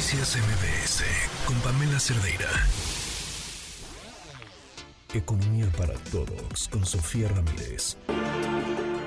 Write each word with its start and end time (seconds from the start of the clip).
Noticias 0.00 0.34
MBS 0.38 1.04
con 1.44 1.54
Pamela 1.60 2.00
Cerdeira. 2.00 2.48
Economía 5.12 5.66
para 5.76 5.92
todos 6.10 6.68
con 6.68 6.86
Sofía 6.86 7.28
Ramírez. 7.28 7.98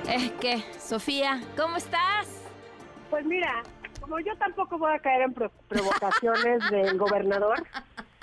Es 0.08 0.32
que, 0.34 0.64
Sofía, 0.80 1.42
¿cómo 1.58 1.78
estás? 1.78 2.28
Pues 3.10 3.26
mira, 3.26 3.64
como 4.02 4.20
yo 4.20 4.38
tampoco 4.38 4.78
voy 4.78 4.94
a 4.94 5.00
caer 5.00 5.24
en 5.24 5.34
provocaciones 5.34 6.62
del 6.70 6.96
gobernador, 7.00 7.64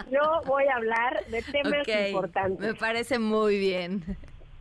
yo 0.09 0.21
voy 0.47 0.69
a 0.69 0.77
hablar 0.77 1.25
de 1.27 1.43
temas 1.43 1.89
importantes. 1.89 2.61
Me 2.61 2.75
parece 2.75 3.19
muy 3.19 3.59
bien 3.59 4.17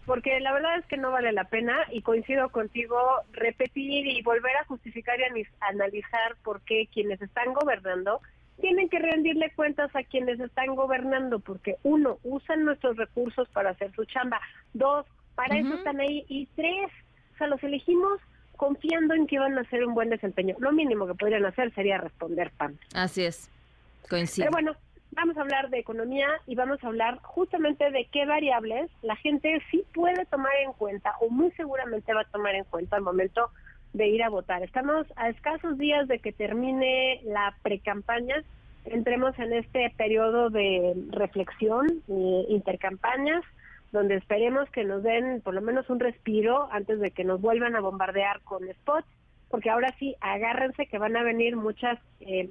porque 0.10 0.40
la 0.40 0.52
verdad 0.52 0.80
es 0.80 0.88
que 0.88 0.98
no 0.98 1.12
vale 1.12 1.32
la 1.32 1.44
pena 1.44 1.86
y 1.92 2.02
coincido 2.02 2.50
contigo 2.50 2.98
repetir 3.32 4.08
y 4.08 4.24
volver 4.24 4.58
a 4.58 4.66
justificar 4.66 5.20
y 5.20 5.46
analizar 5.60 6.36
por 6.44 6.62
qué 6.62 6.90
quienes 6.92 7.22
están 7.22 7.54
gobernando 7.54 8.20
tienen 8.60 8.90
que 8.90 8.98
rendirle 8.98 9.52
cuentas 9.52 9.96
a 9.96 10.02
quienes 10.02 10.40
están 10.40 10.76
gobernando, 10.76 11.38
porque 11.38 11.76
uno, 11.84 12.18
usan 12.24 12.66
nuestros 12.66 12.98
recursos 12.98 13.48
para 13.50 13.70
hacer 13.70 13.92
su 13.94 14.04
chamba, 14.06 14.42
dos, 14.74 15.06
para 15.36 15.60
eso 15.60 15.76
están 15.76 16.00
ahí, 16.00 16.26
y 16.28 16.48
tres, 16.56 16.90
o 17.36 17.38
sea, 17.38 17.46
los 17.46 17.62
elegimos 17.62 18.20
confiando 18.58 19.14
en 19.14 19.28
que 19.28 19.38
van 19.38 19.60
a 19.60 19.62
hacer 19.62 19.86
un 19.86 19.94
buen 19.94 20.10
desempeño. 20.10 20.56
Lo 20.58 20.72
mínimo 20.72 21.06
que 21.06 21.14
podrían 21.14 21.46
hacer 21.46 21.72
sería 21.76 22.00
responder 22.00 22.50
PAN. 22.58 22.80
Así 22.96 23.26
es, 23.26 23.48
coincido. 24.10 24.48
Pero 24.48 24.52
bueno, 24.54 24.76
vamos 25.12 25.38
a 25.38 25.42
hablar 25.42 25.70
de 25.70 25.80
economía 25.80 26.28
y 26.46 26.56
vamos 26.56 26.84
a 26.84 26.88
hablar 26.88 27.20
justamente 27.22 27.90
de 27.92 28.06
qué 28.12 28.26
variables 28.26 28.90
la 29.02 29.16
gente 29.16 29.62
sí 29.72 29.84
puede 29.94 30.26
tomar 30.26 30.54
en 30.64 30.74
cuenta 30.74 31.16
o 31.22 31.30
muy 31.30 31.52
seguramente 31.52 32.14
va 32.14 32.22
a 32.22 32.32
tomar 32.32 32.56
en 32.56 32.64
cuenta 32.66 32.96
al 32.96 33.02
momento 33.02 33.50
de 33.94 34.08
ir 34.08 34.24
a 34.24 34.30
votar. 34.30 34.64
Estamos 34.64 35.08
a 35.16 35.30
escasos 35.30 35.78
días 35.78 36.08
de 36.08 36.20
que 36.20 36.32
termine 36.32 37.22
la 37.24 37.56
precampaña, 37.64 38.44
entremos 38.86 39.38
en 39.40 39.54
este 39.54 39.92
periodo 39.98 40.50
de 40.50 40.94
reflexión, 41.10 41.88
e 42.08 42.46
intercampañas, 42.50 43.44
donde 43.92 44.16
esperemos 44.16 44.70
que 44.70 44.84
nos 44.84 45.02
den 45.02 45.42
por 45.42 45.56
lo 45.56 45.62
menos 45.62 45.90
un 45.90 46.00
respiro 46.00 46.70
antes 46.72 47.00
de 47.00 47.10
que 47.10 47.24
nos 47.24 47.42
vuelvan 47.42 47.76
a 47.76 47.82
bombardear 47.82 48.42
con 48.42 48.68
spots, 48.72 49.08
porque 49.50 49.72
ahora 49.72 49.92
sí, 49.98 50.16
agárrense 50.22 50.86
que 50.86 51.00
van 51.00 51.18
a 51.18 51.24
venir 51.24 51.56
muchas... 51.56 52.00
Eh, 52.22 52.50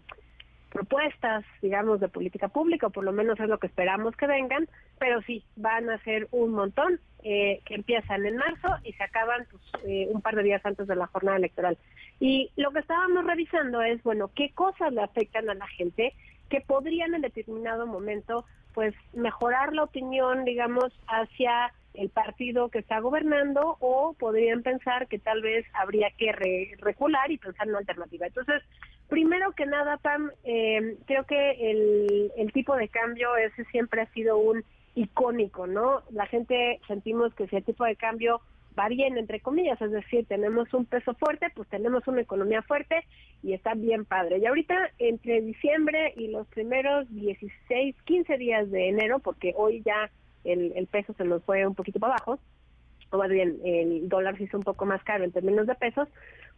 propuestas, 0.70 1.44
digamos, 1.62 2.00
de 2.00 2.08
política 2.08 2.48
pública, 2.48 2.88
o 2.88 2.90
por 2.90 3.04
lo 3.04 3.12
menos 3.12 3.38
es 3.40 3.48
lo 3.48 3.58
que 3.58 3.66
esperamos 3.66 4.16
que 4.16 4.26
vengan, 4.26 4.68
pero 4.98 5.22
sí, 5.22 5.44
van 5.56 5.88
a 5.90 5.98
ser 6.04 6.28
un 6.30 6.52
montón 6.52 7.00
eh, 7.22 7.60
que 7.64 7.74
empiezan 7.74 8.26
en 8.26 8.36
marzo 8.36 8.68
y 8.84 8.92
se 8.92 9.02
acaban 9.02 9.46
pues, 9.50 9.62
eh, 9.84 10.08
un 10.12 10.20
par 10.20 10.36
de 10.36 10.42
días 10.42 10.64
antes 10.64 10.86
de 10.86 10.96
la 10.96 11.06
jornada 11.06 11.38
electoral. 11.38 11.78
Y 12.20 12.50
lo 12.56 12.70
que 12.72 12.80
estábamos 12.80 13.24
revisando 13.24 13.82
es, 13.82 14.02
bueno, 14.02 14.30
qué 14.34 14.50
cosas 14.50 14.92
le 14.92 15.02
afectan 15.02 15.48
a 15.48 15.54
la 15.54 15.66
gente 15.68 16.14
que 16.48 16.60
podrían 16.60 17.14
en 17.14 17.22
determinado 17.22 17.86
momento, 17.86 18.44
pues, 18.74 18.94
mejorar 19.12 19.72
la 19.72 19.84
opinión, 19.84 20.44
digamos, 20.44 20.92
hacia 21.06 21.72
el 21.94 22.10
partido 22.10 22.68
que 22.68 22.78
está 22.78 23.00
gobernando 23.00 23.76
o 23.80 24.14
podrían 24.14 24.62
pensar 24.62 25.08
que 25.08 25.18
tal 25.18 25.42
vez 25.42 25.66
habría 25.74 26.10
que 26.10 26.32
recular 26.78 27.30
y 27.30 27.38
pensar 27.38 27.66
en 27.66 27.70
una 27.70 27.80
alternativa. 27.80 28.26
Entonces, 28.26 28.62
primero 29.08 29.52
que 29.52 29.66
nada, 29.66 29.96
Pam, 29.98 30.30
eh, 30.44 30.96
creo 31.06 31.24
que 31.24 31.70
el, 31.70 32.32
el 32.36 32.52
tipo 32.52 32.76
de 32.76 32.88
cambio 32.88 33.36
ese 33.36 33.64
siempre 33.66 34.02
ha 34.02 34.12
sido 34.12 34.38
un 34.38 34.64
icónico, 34.94 35.66
¿no? 35.66 36.02
La 36.10 36.26
gente 36.26 36.80
sentimos 36.86 37.34
que 37.34 37.46
si 37.48 37.56
el 37.56 37.64
tipo 37.64 37.84
de 37.84 37.96
cambio 37.96 38.40
va 38.78 38.88
bien, 38.88 39.18
entre 39.18 39.40
comillas, 39.40 39.80
es 39.82 39.90
decir, 39.90 40.26
tenemos 40.26 40.72
un 40.72 40.84
peso 40.84 41.14
fuerte, 41.14 41.46
pues 41.54 41.68
tenemos 41.68 42.06
una 42.06 42.20
economía 42.20 42.62
fuerte 42.62 43.04
y 43.42 43.52
está 43.52 43.74
bien 43.74 44.04
padre. 44.04 44.38
Y 44.38 44.46
ahorita, 44.46 44.74
entre 44.98 45.40
diciembre 45.40 46.14
y 46.16 46.28
los 46.28 46.46
primeros 46.48 47.08
16, 47.10 47.96
15 48.04 48.38
días 48.38 48.70
de 48.70 48.88
enero, 48.88 49.18
porque 49.18 49.52
hoy 49.56 49.82
ya 49.84 50.10
el, 50.44 50.86
peso 50.90 51.12
se 51.14 51.24
nos 51.24 51.42
fue 51.44 51.66
un 51.66 51.74
poquito 51.74 51.98
para 51.98 52.14
abajo, 52.14 52.38
o 53.10 53.18
más 53.18 53.30
bien 53.30 53.58
el 53.64 54.08
dólar 54.08 54.36
se 54.36 54.44
hizo 54.44 54.58
un 54.58 54.64
poco 54.64 54.86
más 54.86 55.02
caro 55.04 55.24
en 55.24 55.32
términos 55.32 55.66
de 55.66 55.74
pesos, 55.74 56.08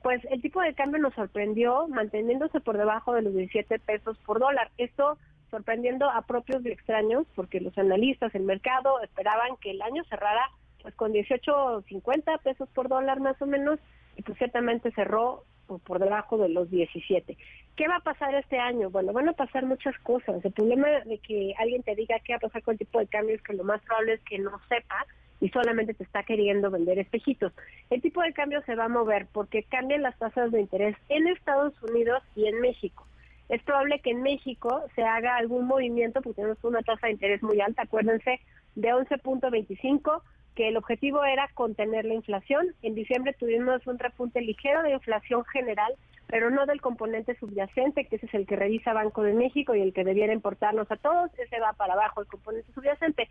pues 0.02 0.24
el 0.30 0.40
tipo 0.40 0.60
de 0.60 0.74
cambio 0.74 1.00
nos 1.00 1.14
sorprendió 1.14 1.86
manteniéndose 1.88 2.60
por 2.60 2.78
debajo 2.78 3.14
de 3.14 3.22
los 3.22 3.34
17 3.34 3.78
pesos 3.80 4.18
por 4.26 4.40
dólar. 4.40 4.70
Esto 4.78 5.18
sorprendiendo 5.50 6.08
a 6.08 6.22
propios 6.22 6.64
y 6.64 6.70
extraños, 6.70 7.26
porque 7.34 7.60
los 7.60 7.76
analistas, 7.76 8.34
el 8.34 8.44
mercado 8.44 9.00
esperaban 9.02 9.56
que 9.60 9.72
el 9.72 9.82
año 9.82 10.04
cerrara 10.04 10.48
pues 10.82 10.94
con 10.94 11.12
18.50 11.12 12.40
pesos 12.42 12.68
por 12.70 12.88
dólar 12.88 13.20
más 13.20 13.40
o 13.42 13.46
menos, 13.46 13.78
y 14.16 14.22
pues 14.22 14.38
ciertamente 14.38 14.90
cerró 14.92 15.44
por 15.78 15.98
debajo 15.98 16.38
de 16.38 16.48
los 16.48 16.70
17. 16.70 17.36
¿Qué 17.76 17.88
va 17.88 17.96
a 17.96 18.00
pasar 18.00 18.34
este 18.34 18.58
año? 18.58 18.90
Bueno, 18.90 19.12
van 19.12 19.28
a 19.28 19.34
pasar 19.34 19.64
muchas 19.64 19.96
cosas. 20.00 20.44
El 20.44 20.52
problema 20.52 20.88
de 21.04 21.18
que 21.18 21.54
alguien 21.58 21.82
te 21.82 21.94
diga 21.94 22.18
qué 22.24 22.32
va 22.32 22.38
a 22.38 22.40
pasar 22.40 22.62
con 22.62 22.72
el 22.72 22.78
tipo 22.78 22.98
de 22.98 23.06
cambio 23.06 23.36
es 23.36 23.42
que 23.42 23.52
lo 23.52 23.64
más 23.64 23.80
probable 23.82 24.14
es 24.14 24.20
que 24.22 24.38
no 24.38 24.58
sepa 24.68 25.06
y 25.40 25.48
solamente 25.48 25.94
te 25.94 26.04
está 26.04 26.22
queriendo 26.22 26.70
vender 26.70 26.98
espejitos. 26.98 27.52
El 27.88 28.02
tipo 28.02 28.22
de 28.22 28.32
cambio 28.32 28.62
se 28.66 28.74
va 28.74 28.84
a 28.84 28.88
mover 28.88 29.26
porque 29.32 29.62
cambian 29.64 30.02
las 30.02 30.18
tasas 30.18 30.52
de 30.52 30.60
interés 30.60 30.96
en 31.08 31.26
Estados 31.26 31.74
Unidos 31.82 32.22
y 32.36 32.46
en 32.46 32.60
México. 32.60 33.06
Es 33.48 33.62
probable 33.62 34.00
que 34.00 34.10
en 34.10 34.22
México 34.22 34.84
se 34.94 35.02
haga 35.02 35.36
algún 35.36 35.66
movimiento 35.66 36.22
porque 36.22 36.36
tenemos 36.36 36.62
una 36.62 36.82
tasa 36.82 37.08
de 37.08 37.14
interés 37.14 37.42
muy 37.42 37.60
alta, 37.60 37.82
acuérdense, 37.82 38.40
de 38.76 38.88
11.25 38.90 40.22
que 40.54 40.68
el 40.68 40.76
objetivo 40.76 41.24
era 41.24 41.48
contener 41.54 42.04
la 42.04 42.14
inflación. 42.14 42.74
En 42.82 42.94
diciembre 42.94 43.34
tuvimos 43.38 43.86
un 43.86 43.98
repunte 43.98 44.40
ligero 44.40 44.82
de 44.82 44.92
inflación 44.92 45.44
general, 45.46 45.94
pero 46.26 46.50
no 46.50 46.66
del 46.66 46.80
componente 46.80 47.34
subyacente, 47.38 48.04
que 48.04 48.16
ese 48.16 48.26
es 48.26 48.34
el 48.34 48.46
que 48.46 48.56
revisa 48.56 48.92
Banco 48.92 49.22
de 49.22 49.32
México 49.32 49.74
y 49.74 49.80
el 49.80 49.92
que 49.92 50.04
debiera 50.04 50.32
importarnos 50.32 50.90
a 50.90 50.96
todos, 50.96 51.30
ese 51.38 51.58
va 51.60 51.72
para 51.72 51.94
abajo 51.94 52.20
el 52.20 52.28
componente 52.28 52.72
subyacente. 52.72 53.28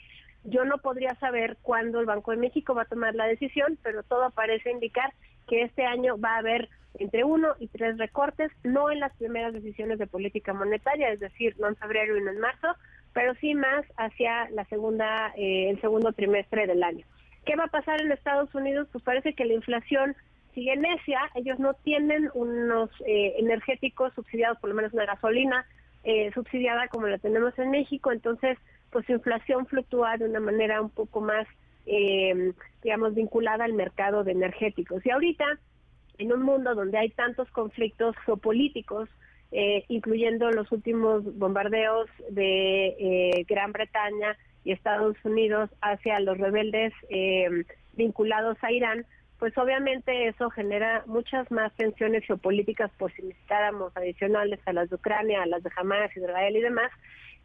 Yo 0.60 0.66
no 0.66 0.80
podría 0.80 1.16
saber 1.16 1.56
cuándo 1.62 2.02
el 2.02 2.06
Banco 2.06 2.32
de 2.32 2.38
México 2.38 2.76
va 2.76 2.82
a 2.82 2.86
tomar 2.86 3.16
la 3.16 3.28
decisión, 3.28 3.80
pero 3.82 4.04
todo 4.04 4.30
parece 4.32 4.70
indicar 4.70 5.14
que 5.48 5.62
este 5.62 5.86
año 5.86 6.20
va 6.20 6.36
a 6.36 6.40
haber 6.40 6.68
entre 6.96 7.24
uno 7.24 7.54
y 7.60 7.70
tres 7.70 7.98
recortes, 7.98 8.52
no 8.66 8.92
en 8.92 9.00
las 9.00 9.16
primeras 9.16 9.54
decisiones 9.54 10.00
de 10.00 10.08
política 10.08 10.54
monetaria, 10.54 11.14
es 11.14 11.22
decir, 11.22 11.56
no 11.60 11.70
en 11.70 11.78
febrero 11.78 12.18
y 12.18 12.22
no 12.22 12.32
en 12.32 12.42
marzo, 12.42 12.76
pero 13.14 13.36
sí 13.36 13.56
más 13.56 13.86
hacia 13.96 14.50
la 14.50 14.66
segunda, 14.66 15.32
eh, 15.38 15.70
el 15.70 15.80
segundo 15.80 16.12
trimestre 16.12 16.68
del 16.68 16.84
año. 16.84 17.06
¿Qué 17.46 17.56
va 17.56 17.64
a 17.64 17.68
pasar 17.68 18.02
en 18.02 18.12
Estados 18.12 18.54
Unidos? 18.54 18.90
Pues 18.92 19.02
parece 19.02 19.36
que 19.36 19.46
la 19.46 19.54
inflación 19.54 20.14
sigue 20.54 20.76
necia, 20.76 21.22
ellos 21.36 21.58
no 21.58 21.74
tienen 21.74 22.30
unos 22.34 22.90
eh, 23.08 23.36
energéticos 23.38 24.14
subsidiados, 24.14 24.60
por 24.60 24.72
lo 24.72 24.76
menos 24.76 24.92
una 24.92 25.06
gasolina 25.06 25.66
eh, 26.04 26.32
subsidiada 26.34 26.90
como 26.90 27.08
la 27.08 27.18
tenemos 27.18 27.58
en 27.58 27.72
México, 27.72 28.12
entonces 28.12 28.58
pues 28.92 29.06
su 29.06 29.14
inflación 29.14 29.66
fluctúa 29.68 30.18
de 30.18 30.26
una 30.26 30.40
manera 30.40 30.82
un 30.82 30.90
poco 30.90 31.22
más, 31.22 31.48
digamos, 32.84 33.16
vinculada 33.16 33.66
al 33.66 33.74
mercado 33.74 34.24
de 34.24 34.32
energéticos. 34.34 35.06
Y 35.06 35.10
ahorita, 35.10 35.46
en 36.18 36.34
un 36.34 36.44
mundo 36.44 36.76
donde 36.76 36.98
hay 36.98 37.10
tantos 37.10 37.50
conflictos 37.52 38.16
geopolíticos, 38.26 39.10
eh, 39.52 39.84
incluyendo 39.88 40.52
los 40.52 40.72
últimos 40.72 41.24
bombardeos 41.40 42.08
de 42.30 42.88
eh, 43.00 43.46
Gran 43.48 43.72
Bretaña 43.72 44.38
y 44.64 44.72
Estados 44.72 45.18
Unidos 45.24 45.72
hacia 45.82 46.20
los 46.20 46.38
rebeldes 46.38 46.94
eh, 47.10 47.66
vinculados 47.94 48.58
a 48.62 48.72
Irán, 48.72 49.08
pues 49.40 49.58
obviamente 49.58 50.28
eso 50.28 50.52
genera 50.52 51.04
muchas 51.08 51.50
más 51.50 51.74
tensiones 51.78 52.26
geopolíticas 52.26 52.92
por 53.00 53.12
si 53.14 53.24
necesitáramos 53.24 53.96
adicionales 53.98 54.60
a 54.68 54.74
las 54.74 54.90
de 54.90 54.98
Ucrania, 54.98 55.42
a 55.42 55.48
las 55.48 55.64
de 55.64 55.72
Hamas, 55.76 56.16
Israel 56.16 56.56
y 56.56 56.62
demás. 56.62 56.92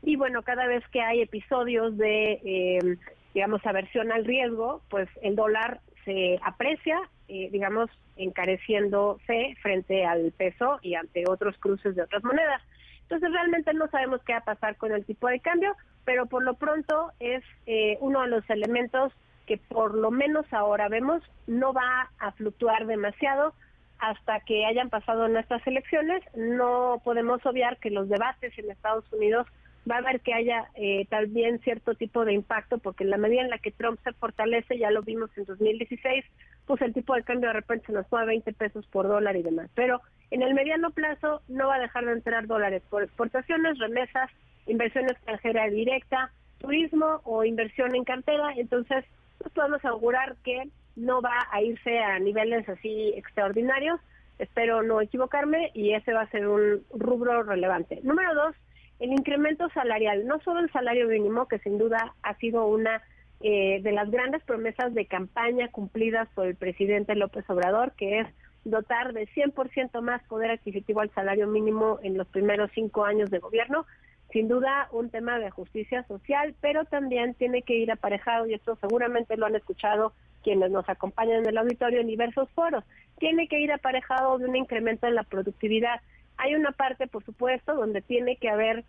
Y 0.04 0.16
bueno, 0.16 0.42
cada 0.42 0.66
vez 0.66 0.87
que 0.88 1.00
hay 1.00 1.22
episodios 1.22 1.97
de, 1.97 2.98
digamos, 3.32 3.65
aversión 3.66 4.12
al 4.12 4.25
riesgo, 4.25 4.82
pues 4.91 5.09
el 5.22 5.34
dólar 5.34 5.81
se 6.04 6.38
aprecia, 6.42 6.98
eh, 7.28 7.48
digamos, 7.50 7.91
encareciéndose 8.16 9.56
frente 9.60 10.04
al 10.04 10.32
peso 10.32 10.78
y 10.82 10.94
ante 10.94 11.25
otros 11.28 11.56
cruces 11.59 11.97
de 11.97 12.03
otras 12.03 12.22
monedas. 12.22 12.62
Entonces 13.02 13.31
realmente 13.32 13.75
no 13.75 13.88
sabemos 13.88 14.23
qué 14.25 14.32
va 14.32 14.38
a 14.38 14.44
pasar 14.44 14.76
con 14.76 14.93
el 14.93 15.05
tipo 15.05 15.28
de 15.28 15.40
cambio, 15.40 15.75
pero 16.05 16.26
por 16.26 16.43
lo 16.43 16.55
pronto 16.55 17.11
es 17.19 17.43
eh, 17.67 17.99
uno 18.00 18.23
de 18.23 18.28
los 18.28 18.49
elementos 18.49 19.12
que 19.46 19.58
por 19.58 19.94
lo 19.94 20.11
menos 20.11 20.50
ahora 20.52 20.88
vemos 20.88 21.23
no 21.46 21.73
va 21.73 22.11
a 22.19 22.32
fluctuar 22.32 22.87
demasiado 22.87 23.55
hasta 23.99 24.40
que 24.40 24.64
hayan 24.64 24.90
pasado 24.90 25.28
nuestras 25.28 25.67
elecciones. 25.67 26.23
No 26.34 27.00
podemos 27.05 27.44
obviar 27.44 27.78
que 27.78 27.90
los 27.90 28.08
debates 28.08 28.56
en 28.58 28.70
Estados 28.70 29.05
Unidos 29.12 29.46
va 29.90 29.96
a 29.96 29.98
haber 29.98 30.20
que 30.20 30.34
haya 30.34 30.64
eh, 30.75 31.06
también 31.10 31.60
cierto 31.60 31.94
tipo 31.94 32.25
de 32.25 32.32
impacto, 32.32 32.78
porque 32.78 33.04
en 33.04 33.10
la 33.10 33.19
medida 33.19 33.42
en 33.42 33.50
la 33.50 33.58
que 33.58 33.70
Trump 33.70 34.00
se 34.02 34.12
fortalece, 34.12 34.78
ya 34.78 34.90
lo 34.90 35.02
vimos 35.02 35.31
en 35.36 35.44
2016, 35.44 36.25
pues 36.66 36.81
el 36.82 36.94
tipo 36.94 37.14
de 37.14 37.22
cambio 37.22 37.48
de 37.48 37.54
repente 37.54 37.86
se 37.86 37.92
nos 37.92 38.06
fue 38.06 38.20
a 38.22 38.25
20 38.25 38.52
pesos 38.54 38.86
por 38.86 39.06
dólar 39.06 39.36
y 39.36 39.42
demás. 39.42 39.70
Pero 39.75 40.00
en 40.31 40.42
el 40.42 40.54
mediano 40.54 40.90
plazo 40.90 41.42
no 41.48 41.69
va 41.69 41.76
a 41.76 41.81
dejar 41.81 42.06
de 42.06 42.12
entrar 42.12 42.46
dólares 42.46 42.82
por 42.88 43.02
exportaciones, 43.02 43.78
remesas, 43.78 44.31
inversión 44.66 45.08
extranjera 45.10 45.69
directa, 45.69 46.30
turismo 46.58 47.20
o 47.25 47.44
inversión 47.44 47.94
en 47.94 48.04
cartera. 48.04 48.54
Entonces, 48.56 49.04
pues 49.38 49.52
podemos 49.52 49.84
augurar 49.84 50.37
que 50.44 50.69
no 50.96 51.20
va 51.20 51.46
a 51.50 51.60
irse 51.60 51.98
a 51.98 52.19
niveles 52.19 52.69
así 52.69 53.12
extraordinarios, 53.16 54.00
espero 54.38 54.82
no 54.82 55.00
equivocarme, 55.00 55.70
y 55.75 55.92
ese 55.92 56.12
va 56.12 56.22
a 56.22 56.30
ser 56.30 56.48
un 56.48 56.82
rubro 56.92 57.42
relevante. 57.42 58.00
Número 58.02 58.34
dos, 58.34 58.54
el 59.00 59.12
incremento 59.12 59.69
salarial, 59.70 60.26
no 60.26 60.41
solo 60.41 60.61
el 60.61 60.70
salario 60.73 61.08
mínimo, 61.08 61.46
que 61.46 61.58
sin 61.58 61.79
duda 61.79 62.14
ha 62.23 62.35
sido 62.37 62.67
una 62.67 63.02
eh, 63.41 63.81
de 63.82 63.93
las 63.93 64.11
grandes 64.11 64.43
promesas 64.44 64.94
de 64.94 65.06
campaña 65.06 65.69
cumplidas 65.69 66.29
por 66.35 66.46
el 66.46 66.55
presidente 66.55 67.14
López 67.14 67.49
Obrador, 67.50 67.93
que 67.93 68.20
es 68.20 68.29
dotar 68.64 69.12
de 69.12 69.26
100% 69.29 70.00
más 70.00 70.23
poder 70.25 70.50
adquisitivo 70.50 71.00
al 71.00 71.11
salario 71.11 71.46
mínimo 71.46 71.99
en 72.02 72.17
los 72.17 72.26
primeros 72.29 72.70
cinco 72.75 73.05
años 73.05 73.31
de 73.31 73.41
gobierno. 73.41 73.85
Sin 74.32 74.49
duda 74.49 74.88
un 74.91 75.11
tema 75.11 75.38
de 75.38 75.50
justicia 75.50 76.02
social, 76.05 76.55
pero 76.61 76.85
también 76.87 77.35
tiene 77.35 77.62
que 77.62 77.76
ir 77.76 77.93
aparejado, 77.93 78.47
y 78.47 78.55
esto 78.55 78.76
seguramente 78.81 79.37
lo 79.37 79.47
han 79.47 79.55
escuchado 79.55 80.12
quienes 80.43 80.70
nos 80.70 80.88
acompañan 80.88 81.40
en 81.40 81.49
el 81.49 81.58
auditorio 81.58 82.00
en 82.00 82.06
diversos 82.06 82.49
foros, 82.50 82.85
tiene 83.19 83.49
que 83.49 83.61
ir 83.61 83.73
aparejado 83.73 84.38
de 84.38 84.47
un 84.47 84.56
incremento 84.56 85.06
en 85.06 85.14
la 85.14 85.23
productividad. 85.25 86.00
Hay 86.36 86.54
una 86.54 86.72
parte, 86.72 87.06
por 87.06 87.25
supuesto, 87.25 87.75
donde 87.75 88.02
tiene 88.02 88.36
que 88.36 88.48
haber 88.48 88.84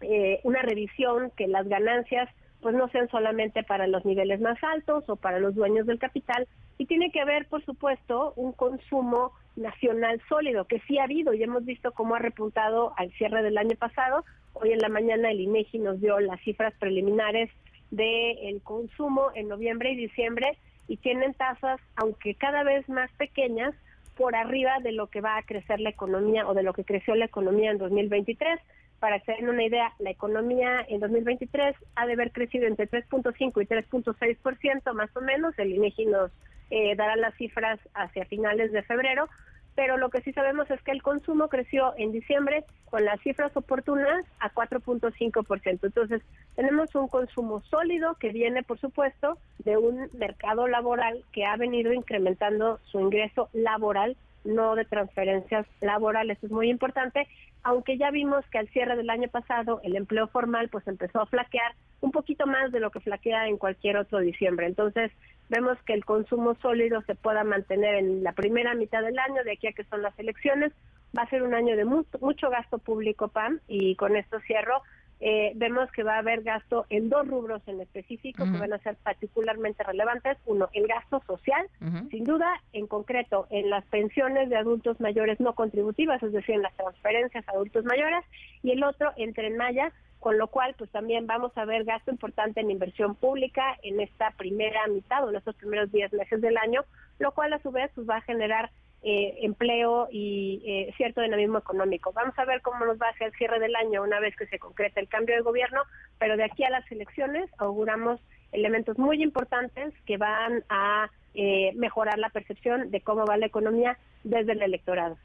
eh, 0.00 0.40
una 0.44 0.62
revisión 0.62 1.30
que 1.36 1.48
las 1.48 1.68
ganancias 1.68 2.28
pues 2.60 2.74
no 2.74 2.88
sean 2.88 3.08
solamente 3.08 3.62
para 3.62 3.86
los 3.86 4.04
niveles 4.04 4.40
más 4.40 4.58
altos 4.62 5.08
o 5.08 5.16
para 5.16 5.38
los 5.38 5.54
dueños 5.54 5.86
del 5.86 5.98
capital 5.98 6.48
y 6.78 6.86
tiene 6.86 7.10
que 7.10 7.20
haber 7.20 7.46
por 7.46 7.64
supuesto 7.64 8.32
un 8.36 8.52
consumo 8.52 9.32
nacional 9.56 10.20
sólido 10.28 10.66
que 10.66 10.80
sí 10.80 10.98
ha 10.98 11.04
habido 11.04 11.32
y 11.32 11.42
hemos 11.42 11.64
visto 11.64 11.92
cómo 11.92 12.14
ha 12.14 12.18
repuntado 12.18 12.92
al 12.96 13.10
cierre 13.12 13.42
del 13.42 13.58
año 13.58 13.76
pasado. 13.76 14.24
Hoy 14.52 14.72
en 14.72 14.78
la 14.78 14.88
mañana 14.88 15.30
el 15.30 15.40
INEGI 15.40 15.78
nos 15.78 16.00
dio 16.00 16.18
las 16.20 16.40
cifras 16.40 16.74
preliminares 16.78 17.50
del 17.90 18.60
consumo 18.62 19.28
en 19.34 19.48
noviembre 19.48 19.92
y 19.92 19.96
diciembre 19.96 20.58
y 20.88 20.96
tienen 20.96 21.34
tasas 21.34 21.80
aunque 21.94 22.34
cada 22.34 22.62
vez 22.64 22.88
más 22.88 23.10
pequeñas 23.12 23.74
por 24.16 24.34
arriba 24.34 24.78
de 24.82 24.92
lo 24.92 25.08
que 25.08 25.20
va 25.20 25.36
a 25.36 25.42
crecer 25.42 25.80
la 25.80 25.90
economía 25.90 26.48
o 26.48 26.54
de 26.54 26.62
lo 26.62 26.72
que 26.72 26.84
creció 26.84 27.14
la 27.14 27.26
economía 27.26 27.70
en 27.70 27.78
2023 27.78 28.60
para 28.98 29.18
que 29.18 29.26
se 29.26 29.32
den 29.32 29.48
una 29.48 29.64
idea, 29.64 29.92
la 29.98 30.10
economía 30.10 30.84
en 30.88 31.00
2023 31.00 31.76
ha 31.96 32.06
de 32.06 32.14
haber 32.14 32.32
crecido 32.32 32.66
entre 32.66 32.88
3.5 32.88 33.62
y 33.62 33.66
3.6% 33.66 34.94
más 34.94 35.14
o 35.14 35.20
menos. 35.20 35.58
El 35.58 35.72
INEGI 35.72 36.06
nos 36.06 36.30
eh, 36.70 36.96
dará 36.96 37.16
las 37.16 37.34
cifras 37.34 37.78
hacia 37.94 38.24
finales 38.24 38.72
de 38.72 38.82
febrero, 38.82 39.28
pero 39.76 39.98
lo 39.98 40.08
que 40.08 40.22
sí 40.22 40.32
sabemos 40.32 40.68
es 40.70 40.82
que 40.82 40.90
el 40.90 41.02
consumo 41.02 41.48
creció 41.48 41.92
en 41.98 42.10
diciembre 42.10 42.64
con 42.86 43.04
las 43.04 43.20
cifras 43.20 43.54
oportunas 43.56 44.24
a 44.40 44.50
4.5%. 44.52 45.78
Entonces, 45.82 46.22
tenemos 46.56 46.94
un 46.94 47.08
consumo 47.08 47.60
sólido 47.60 48.14
que 48.14 48.30
viene, 48.30 48.62
por 48.62 48.80
supuesto, 48.80 49.38
de 49.58 49.76
un 49.76 50.08
mercado 50.14 50.66
laboral 50.66 51.22
que 51.30 51.44
ha 51.44 51.56
venido 51.56 51.92
incrementando 51.92 52.80
su 52.86 53.00
ingreso 53.00 53.50
laboral 53.52 54.16
no 54.46 54.74
de 54.74 54.84
transferencias 54.84 55.66
laborales. 55.80 56.38
Es 56.42 56.50
muy 56.50 56.70
importante, 56.70 57.26
aunque 57.62 57.98
ya 57.98 58.10
vimos 58.10 58.44
que 58.50 58.58
al 58.58 58.68
cierre 58.68 58.96
del 58.96 59.10
año 59.10 59.28
pasado 59.28 59.80
el 59.82 59.96
empleo 59.96 60.28
formal 60.28 60.68
pues 60.68 60.86
empezó 60.86 61.20
a 61.20 61.26
flaquear 61.26 61.74
un 62.00 62.12
poquito 62.12 62.46
más 62.46 62.72
de 62.72 62.80
lo 62.80 62.90
que 62.90 63.00
flaquea 63.00 63.48
en 63.48 63.58
cualquier 63.58 63.96
otro 63.96 64.18
diciembre. 64.20 64.66
Entonces, 64.66 65.10
vemos 65.48 65.78
que 65.84 65.94
el 65.94 66.04
consumo 66.04 66.54
sólido 66.56 67.02
se 67.02 67.14
pueda 67.14 67.44
mantener 67.44 67.96
en 67.96 68.22
la 68.22 68.32
primera 68.32 68.74
mitad 68.74 69.02
del 69.02 69.18
año, 69.18 69.42
de 69.44 69.52
aquí 69.52 69.66
a 69.66 69.72
que 69.72 69.84
son 69.84 70.02
las 70.02 70.18
elecciones. 70.18 70.72
Va 71.16 71.22
a 71.22 71.30
ser 71.30 71.42
un 71.42 71.54
año 71.54 71.76
de 71.76 71.84
mucho 71.84 72.50
gasto 72.50 72.78
público, 72.78 73.28
PAM, 73.28 73.60
y 73.68 73.96
con 73.96 74.16
esto 74.16 74.38
cierro 74.40 74.82
eh, 75.20 75.52
vemos 75.54 75.90
que 75.92 76.02
va 76.02 76.16
a 76.16 76.18
haber 76.18 76.42
gasto 76.42 76.84
en 76.90 77.08
dos 77.08 77.26
rubros 77.26 77.62
en 77.66 77.80
específico 77.80 78.44
que 78.44 78.58
van 78.58 78.72
a 78.72 78.78
ser 78.78 78.96
particularmente 78.96 79.82
relevantes. 79.82 80.36
Uno, 80.44 80.68
el 80.74 80.86
gasto 80.86 81.22
social, 81.26 81.66
sin 82.10 82.24
duda, 82.24 82.50
en 82.72 82.86
concreto, 82.86 83.46
en 83.50 83.70
las 83.70 83.84
pensiones 83.86 84.50
de 84.50 84.56
adultos 84.56 85.00
mayores 85.00 85.40
no 85.40 85.54
contributivas, 85.54 86.22
es 86.22 86.32
decir, 86.32 86.56
en 86.56 86.62
las 86.62 86.74
transferencias 86.76 87.48
a 87.48 87.52
adultos 87.52 87.84
mayores, 87.84 88.24
y 88.62 88.72
el 88.72 88.84
otro, 88.84 89.12
en 89.16 89.32
Tren 89.32 89.56
Maya, 89.56 89.92
con 90.20 90.38
lo 90.38 90.48
cual 90.48 90.74
pues 90.76 90.90
también 90.90 91.26
vamos 91.26 91.56
a 91.56 91.64
ver 91.64 91.84
gasto 91.84 92.10
importante 92.10 92.60
en 92.60 92.70
inversión 92.70 93.14
pública 93.14 93.76
en 93.82 94.00
esta 94.00 94.32
primera 94.32 94.86
mitad 94.88 95.24
o 95.24 95.30
en 95.30 95.36
estos 95.36 95.54
primeros 95.56 95.92
10 95.92 96.12
meses 96.14 96.40
del 96.40 96.56
año, 96.56 96.84
lo 97.18 97.32
cual 97.32 97.52
a 97.52 97.60
su 97.60 97.70
vez 97.70 97.90
pues 97.94 98.08
va 98.08 98.16
a 98.16 98.22
generar 98.22 98.70
eh, 99.02 99.38
empleo 99.42 100.08
y 100.10 100.62
eh, 100.66 100.94
cierto 100.96 101.20
dinamismo 101.20 101.58
económico. 101.58 102.12
Vamos 102.12 102.36
a 102.38 102.44
ver 102.44 102.60
cómo 102.62 102.84
nos 102.84 103.00
va 103.00 103.06
a 103.06 103.10
hacer 103.10 103.28
el 103.28 103.34
cierre 103.34 103.60
del 103.60 103.76
año 103.76 104.02
una 104.02 104.20
vez 104.20 104.34
que 104.36 104.46
se 104.46 104.58
concrete 104.58 105.00
el 105.00 105.08
cambio 105.08 105.36
de 105.36 105.42
gobierno, 105.42 105.82
pero 106.18 106.36
de 106.36 106.44
aquí 106.44 106.64
a 106.64 106.70
las 106.70 106.90
elecciones 106.90 107.48
auguramos 107.58 108.20
elementos 108.52 108.98
muy 108.98 109.22
importantes 109.22 109.94
que 110.06 110.16
van 110.16 110.64
a 110.68 111.10
eh, 111.34 111.72
mejorar 111.76 112.18
la 112.18 112.30
percepción 112.30 112.90
de 112.90 113.00
cómo 113.00 113.26
va 113.26 113.36
la 113.36 113.46
economía 113.46 113.98
desde 114.24 114.52
el 114.52 114.62
electorado. 114.62 115.18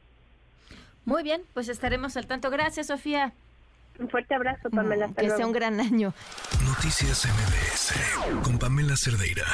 Muy 1.06 1.24
bien, 1.24 1.41
pues 1.53 1.69
estaremos 1.69 2.17
al 2.17 2.27
tanto. 2.27 2.50
Gracias, 2.50 2.88
Sofía. 2.88 3.33
Un 4.00 4.09
fuerte 4.09 4.35
abrazo, 4.35 4.69
Pamela. 4.69 5.09
que 5.17 5.29
sea 5.29 5.45
un 5.45 5.53
gran 5.53 5.79
año. 5.79 6.13
Noticias 6.65 7.25
MBS 7.25 8.44
con 8.44 8.59
Pamela 8.59 8.95
Cerdeira. 8.95 9.45